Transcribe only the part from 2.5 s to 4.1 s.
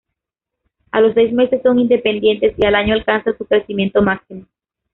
y al año alcanzan su crecimiento